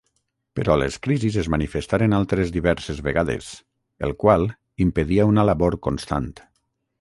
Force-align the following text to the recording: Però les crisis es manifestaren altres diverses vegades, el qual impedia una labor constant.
Però 0.59 0.75
les 0.83 0.95
crisis 1.07 1.35
es 1.41 1.49
manifestaren 1.55 2.15
altres 2.19 2.53
diverses 2.55 3.03
vegades, 3.09 3.51
el 4.09 4.15
qual 4.25 4.47
impedia 4.87 5.29
una 5.35 5.47
labor 5.51 5.79
constant. 5.91 6.33